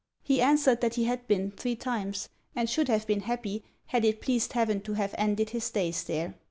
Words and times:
He 0.23 0.41
answered 0.41 0.81
that 0.81 0.95
he 0.95 1.03
had 1.03 1.27
been 1.27 1.51
three 1.51 1.75
times; 1.75 2.29
and 2.55 2.67
should 2.67 2.87
have 2.87 3.05
been 3.05 3.19
happy 3.19 3.63
had 3.85 4.03
it 4.03 4.19
pleased 4.19 4.53
heaven 4.53 4.81
to 4.81 4.93
have 4.93 5.13
ended 5.15 5.51
his 5.51 5.69
days 5.69 6.03
there. 6.05 6.33